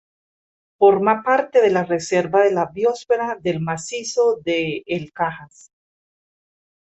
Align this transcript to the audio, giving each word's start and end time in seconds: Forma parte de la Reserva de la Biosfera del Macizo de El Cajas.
Forma 0.79 1.21
parte 1.21 1.61
de 1.61 1.69
la 1.69 1.83
Reserva 1.83 2.41
de 2.41 2.51
la 2.51 2.65
Biosfera 2.73 3.37
del 3.39 3.59
Macizo 3.61 4.39
de 4.43 4.81
El 4.87 5.13
Cajas. 5.13 5.71